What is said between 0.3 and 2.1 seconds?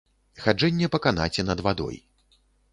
Хаджэнне па канаце над вадой.